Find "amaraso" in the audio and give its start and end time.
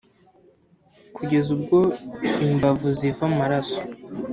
3.29-3.79